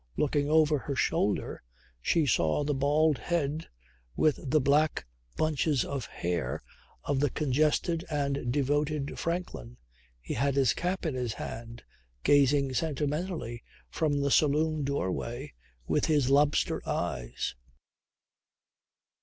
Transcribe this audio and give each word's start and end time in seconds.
Looking 0.17 0.49
over 0.49 0.79
her 0.79 0.95
shoulder 0.95 1.61
she 2.01 2.25
saw 2.25 2.63
the 2.63 2.73
bald 2.73 3.19
head 3.19 3.67
with 4.15 4.49
black 4.63 5.05
bunches 5.37 5.85
of 5.85 6.07
hair 6.07 6.63
of 7.03 7.19
the 7.19 7.29
congested 7.29 8.03
and 8.09 8.51
devoted 8.51 9.19
Franklin 9.19 9.77
(he 10.19 10.33
had 10.33 10.55
his 10.55 10.73
cap 10.73 11.05
in 11.05 11.13
his 11.13 11.33
hand) 11.33 11.83
gazing 12.23 12.73
sentimentally 12.73 13.61
from 13.91 14.19
the 14.21 14.31
saloon 14.31 14.83
doorway 14.83 15.53
with 15.85 16.05
his 16.05 16.31
lobster 16.31 16.81
eyes. 16.89 17.53